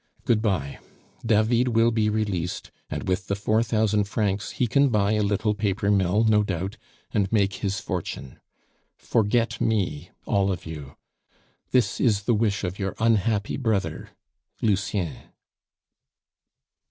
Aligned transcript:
"Good 0.25 0.41
bye. 0.41 0.79
David 1.23 1.75
will 1.75 1.91
be 1.91 2.09
released, 2.09 2.71
and 2.89 3.07
with 3.07 3.27
the 3.27 3.35
four 3.35 3.61
thousand 3.61 4.05
francs 4.05 4.53
he 4.53 4.65
can 4.65 4.89
buy 4.89 5.11
a 5.11 5.21
little 5.21 5.53
paper 5.53 5.91
mill, 5.91 6.23
no 6.23 6.41
doubt, 6.41 6.77
and 7.11 7.31
make 7.31 7.57
his 7.61 7.79
fortune. 7.79 8.39
Forget 8.97 9.61
me, 9.61 10.09
all 10.25 10.51
of 10.51 10.65
you. 10.65 10.95
This 11.69 11.99
is 12.01 12.23
the 12.23 12.33
wish 12.33 12.63
of 12.63 12.79
your 12.79 12.95
unhappy 12.97 13.57
brother. 13.57 14.09
"LUCIEN." 14.63 15.17